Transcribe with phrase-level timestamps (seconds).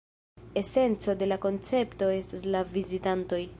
[0.61, 3.43] Esenco de la koncepto estas la vizitantoj.